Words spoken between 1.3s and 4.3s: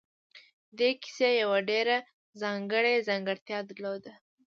يوه ډېره ځانګړې ځانګړتيا درلوده.